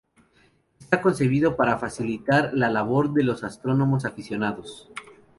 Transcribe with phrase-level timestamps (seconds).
[0.79, 4.89] Está concebido para facilitar la labor de los astrónomos aficionados.